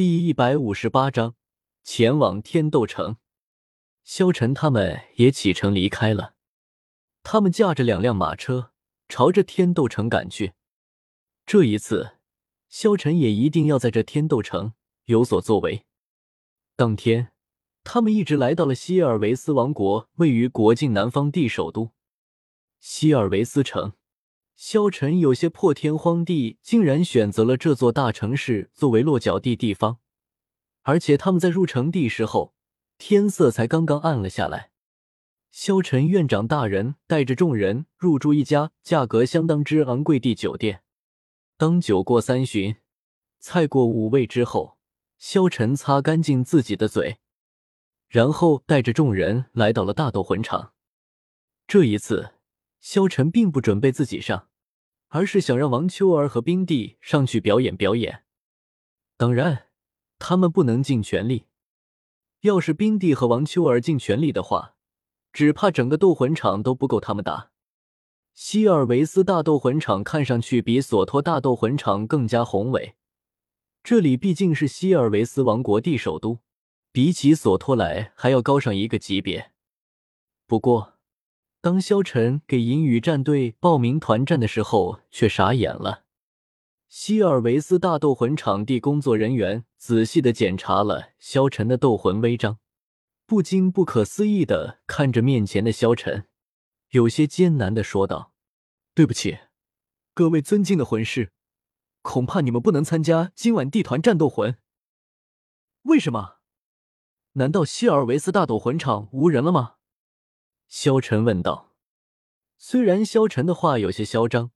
[0.00, 1.34] 第一百五十八章，
[1.84, 3.18] 前往天斗城。
[4.02, 6.36] 萧晨他们也启程离开了。
[7.22, 8.72] 他们驾着两辆马车，
[9.10, 10.54] 朝着天斗城赶去。
[11.44, 12.16] 这一次，
[12.70, 14.72] 萧晨也一定要在这天斗城
[15.04, 15.84] 有所作为。
[16.76, 17.32] 当天，
[17.84, 21.92] 他们一直来到了希尔维斯王国位于国境南方地首都
[22.78, 23.92] 希尔维斯城。
[24.62, 30.00] 萧晨有些破天荒地竟然选择了这座大城市作为落脚地地方，
[30.82, 32.52] 而且他们在入城地时候，
[32.98, 34.70] 天色才刚刚暗了下来。
[35.50, 40.82] 萧晨院长大人带着众人入住一家价格相当之昂贵的酒店。
[41.56, 42.76] 当酒过三巡，
[43.38, 44.76] 菜过五味之后，
[45.16, 47.16] 萧晨擦干净自己的嘴，
[48.08, 50.74] 然后带着众人来到了大斗魂场。
[51.66, 52.34] 这一次，
[52.78, 54.48] 萧晨并不准备自己上。
[55.10, 58.24] 而是想让王秋儿和冰帝上去表演表演，
[59.16, 59.66] 当然，
[60.18, 61.46] 他们不能尽全力。
[62.42, 64.76] 要是冰帝和王秋儿尽全力的话，
[65.32, 67.50] 只怕整个斗魂场都不够他们打。
[68.34, 72.94] 希尔维斯大斗魂场看上去比索托大斗魂场更加宏伟，
[73.82, 76.38] 这里毕竟是希尔维斯王国地首都，
[76.92, 79.50] 比起索托来还要高上一个级别。
[80.46, 80.99] 不过，
[81.62, 86.04] 当萧晨给银羽战队报名团战的时候，却傻眼了。
[86.88, 92.58] 希尔维斯大斗魂场地工作人员仔细的检查了萧晨的斗魂徽章，
[93.26, 96.26] 不禁不可思议的看着面前的萧晨，
[96.92, 98.32] 有些艰难的说道
[98.94, 99.38] ：“对不起，
[100.14, 101.30] 各位尊敬的魂师，
[102.00, 104.56] 恐怕你们不能参加今晚地团战斗魂。
[105.82, 106.38] 为什么？
[107.34, 109.74] 难道希尔维斯大斗魂场无人了吗？”
[110.70, 111.72] 萧晨问道
[112.56, 114.52] ：“虽然萧晨的话有些嚣张，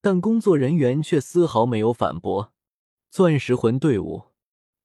[0.00, 2.52] 但工作人员却丝毫没有反驳。
[3.10, 4.26] 钻石魂队伍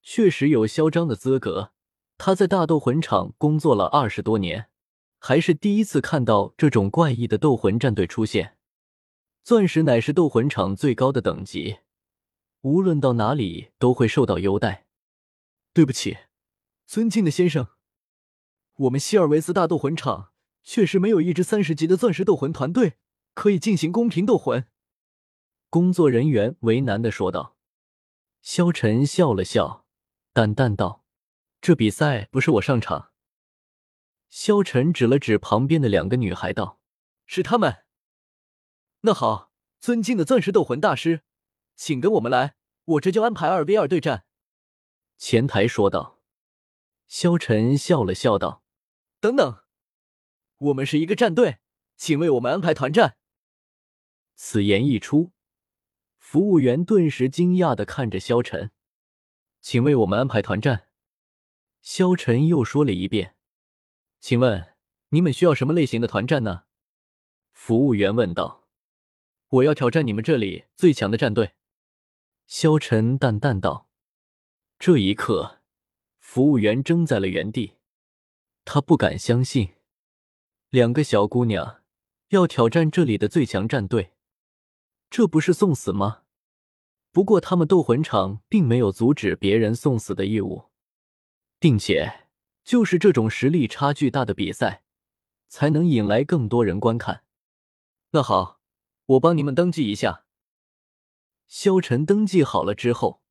[0.00, 1.72] 确实有嚣张的资格。
[2.16, 4.70] 他在大斗魂场工作了二十多年，
[5.18, 8.56] 还是第一次看到这种怪异的斗魂战队出现。
[9.42, 11.80] 钻石乃是斗魂场最高的等级，
[12.62, 14.86] 无论到哪里都会受到优待。
[15.74, 16.16] 对不起，
[16.86, 17.68] 尊敬的先生，
[18.76, 20.30] 我们希尔维斯大斗魂场。”
[20.64, 22.94] 确实没有一支三十级的钻石斗魂团队
[23.34, 24.66] 可以进行公平斗魂。
[25.68, 27.56] 工作人员为难的说道。
[28.40, 29.86] 萧晨笑了笑，
[30.32, 31.04] 淡淡道
[31.60, 33.12] ：“这比赛不是我上场。”
[34.28, 36.80] 萧晨指了指旁边的两个女孩道
[37.24, 37.84] ：“是他们。”
[39.02, 41.22] 那好，尊敬的钻石斗魂大师，
[41.74, 44.24] 请跟我们来，我这就安排二 v 二对战。”
[45.16, 46.20] 前台说道。
[47.06, 48.62] 萧晨笑了笑道
[49.20, 49.60] ：“等等。”
[50.64, 51.58] 我们是一个战队，
[51.96, 53.16] 请为我们安排团战。
[54.34, 55.32] 此言一出，
[56.16, 58.70] 服务员顿时惊讶的看着萧晨，
[59.60, 60.88] 请为我们安排团战。
[61.82, 63.36] 萧晨又说了一遍
[64.20, 64.74] ：“请问
[65.10, 66.64] 你们需要什么类型的团战呢？”
[67.52, 68.66] 服务员问道。
[69.48, 71.52] “我要挑战你们这里最强的战队。”
[72.48, 73.90] 萧晨淡淡道。
[74.78, 75.60] 这一刻，
[76.18, 77.74] 服务员怔在了原地，
[78.64, 79.74] 他不敢相信。
[80.74, 81.84] 两个小姑娘
[82.30, 84.14] 要挑战这里的最强战队，
[85.08, 86.22] 这不是送死吗？
[87.12, 90.72] 不过他们斗魂场并没有阻止别人送死的义务，
[91.60, 92.26] 并且
[92.64, 94.82] 就是这种实力差距大的比赛，
[95.46, 97.22] 才能引来更多人观看。
[98.10, 98.60] 那好，
[99.06, 100.24] 我帮你们登记一下。
[101.46, 103.22] 萧晨登记好了之后，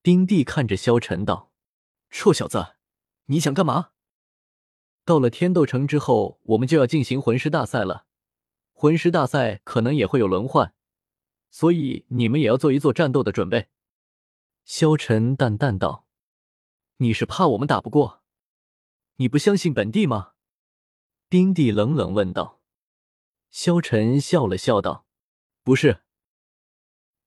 [0.00, 1.50] 丁帝看着萧晨道
[2.08, 2.76] ：“臭小子，
[3.24, 3.88] 你想干嘛？”
[5.04, 8.06] 到了天斗城之后，我们就要进行魂师大赛了。
[8.72, 10.74] 魂师大赛可能也会有轮换，
[11.50, 13.68] 所以你们也要做一做战斗的准备。”
[14.64, 16.06] 萧晨淡淡道
[16.98, 18.22] ，“你是怕我们打不过？
[19.16, 20.34] 你不相信本帝吗？”
[21.28, 22.60] 丁帝冷冷问道。
[23.50, 25.06] 萧晨笑了笑道
[25.64, 26.02] ：“不是。”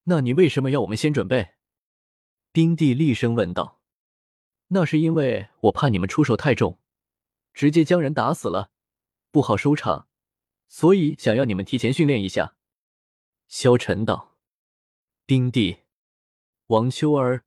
[0.08, 1.56] 那你为什么要我们先准备？”
[2.54, 3.82] 丁帝厉声问道。
[4.70, 6.80] “那是因为我怕你们出手太重。”
[7.56, 8.70] 直接将人打死了，
[9.32, 10.08] 不好收场，
[10.68, 12.56] 所以想要你们提前训练一下。”
[13.48, 14.38] 萧晨道。
[15.26, 15.78] 冰帝、
[16.68, 17.46] 王秋儿、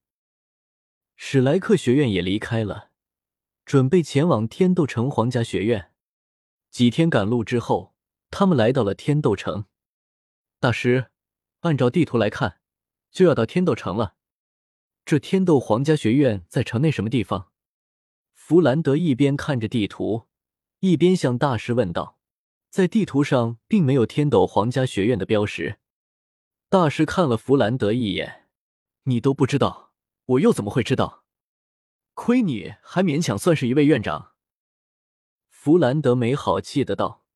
[1.15, 2.91] 史莱克学院也离开了，
[3.65, 5.93] 准备前往天斗城皇家学院。
[6.71, 7.95] 几天赶路之后，
[8.31, 9.67] 他们来到了天斗城。
[10.59, 11.13] 大师，
[11.61, 12.61] 按照地图来看，
[13.13, 14.17] 就要到天斗城了。
[15.05, 17.53] 这天斗皇家学院在城内什么地方？
[18.49, 20.27] 弗兰德一边看着地图，
[20.79, 22.19] 一边向大师问道
[22.73, 25.79] ：“在地图上并没有天斗皇家学院的标识。”
[26.71, 28.49] 大师看了弗兰德一眼
[29.05, 29.93] ：“你都不知道
[30.25, 31.27] 我又怎么会知道？
[32.15, 34.33] 亏你还勉强算是一位院长。”
[35.51, 37.27] 弗兰德没好气的道：“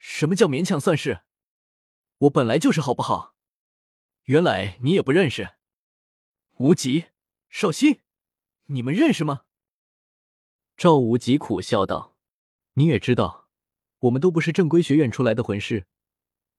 [0.00, 1.20] 什么叫勉强算是？
[2.18, 3.36] 我本来就是好不好？
[4.24, 5.50] 原来你也不认识？
[6.56, 7.04] 无极、
[7.48, 8.00] 绍兴，
[8.64, 9.42] 你们认识吗？”
[10.76, 12.14] 赵无极苦笑道
[12.74, 13.48] ：“你也知道，
[14.00, 15.86] 我们都不是正规学院出来的魂师，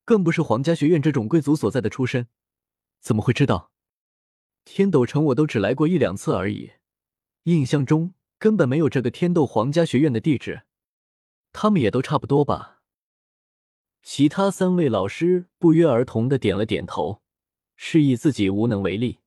[0.05, 2.27] 更不是皇家学院这种贵族所在的出身，
[2.99, 3.71] 怎么会知道？
[4.65, 6.71] 天斗城我都只来过一两次而已，
[7.43, 10.63] 印象中根本没有这个天斗皇家学院的地址。”
[11.53, 12.81] 他们也都差不多吧。
[14.01, 17.21] 其他三位老师不约而同的点了点头，
[17.75, 19.19] 示意自己无能为力。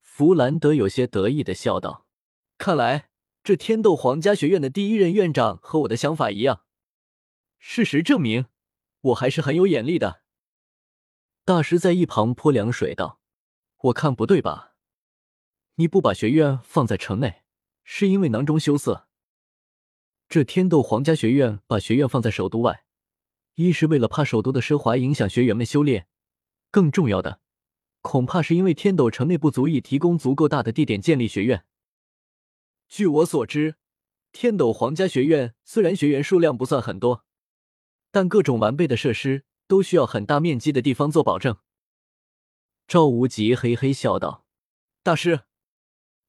[0.00, 2.06] 弗兰德有些得意的笑道
[2.56, 3.10] ：“看来
[3.46, 6.64] 这天斗皇家学院的第一任院长和我的想法一样。
[7.60, 8.46] 事实证明，
[9.02, 10.22] 我还是很有眼力的。”
[11.46, 13.20] 大师在一旁泼凉水道
[13.82, 14.74] ：“我看不对吧？
[15.76, 17.44] 你不把学院放在城内，
[17.84, 19.06] 是因为囊中羞涩？”
[20.28, 22.82] 这天斗皇家学院把学院放在首都外，
[23.54, 26.08] 一是为了怕首都的奢华影响学员们修炼，
[26.72, 27.38] 更重要的，
[28.00, 31.64] 恐怕是因为天斗城内不足以提供足够大的地点建立学院。
[32.88, 33.76] 据我所知，
[34.32, 37.24] 天斗皇家学院虽然学员数量不算很多，
[38.10, 41.58] 但各种完备的设施都需要很大面积的地方做保证。
[42.86, 44.46] 赵无极嘿嘿笑道
[45.02, 45.42] ：“大师，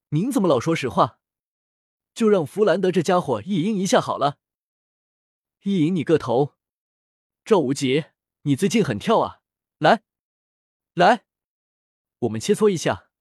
[0.09, 1.19] 您怎么老说实话？”
[2.15, 4.39] 就让弗兰德这家伙意淫一下好了。
[5.62, 6.56] 意淫你个头！
[7.45, 8.06] 赵无极，
[8.42, 9.42] 你最近很跳啊！
[9.77, 10.01] 来，
[10.95, 11.25] 来，
[12.19, 13.12] 我们切磋一下。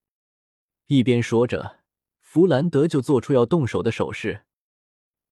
[0.87, 1.76] 一边说着，
[2.37, 4.45] 弗兰德就做出要动手的手势。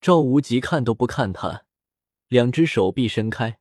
[0.01, 1.67] 赵无极看都不看他，
[2.29, 3.59] 两只手臂伸开，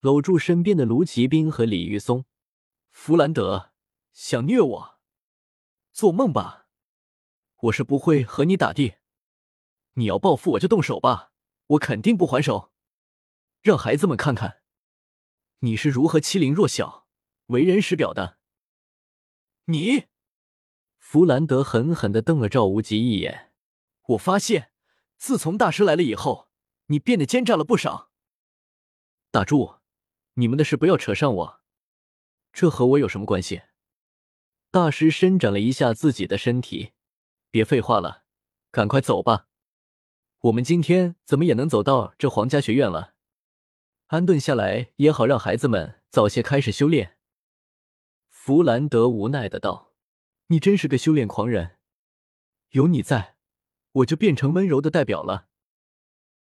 [0.00, 2.24] 搂住身边的卢奇兵和李玉松。
[2.90, 3.72] 弗兰德
[4.14, 4.98] 想虐我？
[5.92, 6.68] 做梦吧！
[7.64, 8.94] 我是不会和你打的。
[9.96, 11.32] 你要报复我就动手吧，
[11.66, 12.72] 我肯定不还手。
[13.60, 14.62] 让孩子们看看
[15.58, 17.06] 你是如何欺凌弱小、
[17.48, 18.38] 为人师表的。
[19.66, 20.06] 你，
[21.12, 23.50] 弗兰德狠狠的瞪了赵无极一眼。
[24.10, 24.70] 我发现，
[25.16, 26.50] 自从大师来了以后，
[26.86, 28.12] 你变得奸诈了不少。
[29.32, 29.80] 打住！
[30.34, 31.60] 你们的事不要扯上我，
[32.52, 33.62] 这和我有什么关系？
[34.70, 36.92] 大师伸展了一下自己的身体，
[37.50, 38.22] 别废话了，
[38.70, 39.48] 赶快走吧。
[40.42, 43.14] 我们今天怎么也能走到这皇家学院了，
[44.06, 47.18] 安顿下来也好，让孩子们早些开始修炼。
[48.28, 49.89] 弗兰德无奈的道
[50.50, 51.76] ：“你真是个修炼狂人，
[52.70, 53.36] 有你在，
[53.92, 55.46] 我就变成温柔的代表了。”